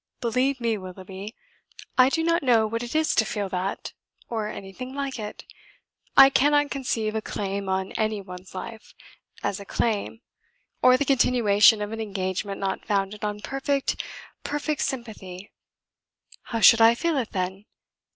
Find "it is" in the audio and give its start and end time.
2.81-3.13